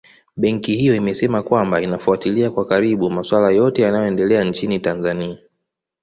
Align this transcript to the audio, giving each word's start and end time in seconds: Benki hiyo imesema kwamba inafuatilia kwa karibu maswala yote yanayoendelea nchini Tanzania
Benki 0.37 0.75
hiyo 0.75 0.95
imesema 0.95 1.43
kwamba 1.43 1.81
inafuatilia 1.81 2.49
kwa 2.51 2.65
karibu 2.65 3.09
maswala 3.09 3.49
yote 3.49 3.81
yanayoendelea 3.81 4.43
nchini 4.43 4.79
Tanzania 4.79 5.37